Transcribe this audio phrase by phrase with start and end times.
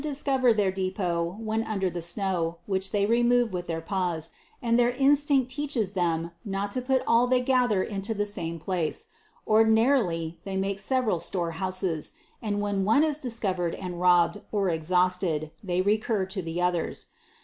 [0.03, 4.79] 79 cover their depot when under the snow, which they remove with their paws, and
[4.79, 9.09] their instinct teaches them not to put all they gather into the same place:
[9.47, 15.51] ordinarily they make several store houses, and when one is discovered and robbed, or exhausted,
[15.63, 17.05] they recur to the others.